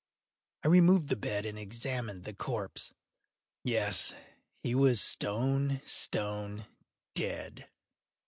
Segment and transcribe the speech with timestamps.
[0.63, 2.91] I removed the bed and examined the corpse.
[3.63, 4.15] Yes,
[4.63, 6.65] he was stone, stone
[7.13, 7.69] dead.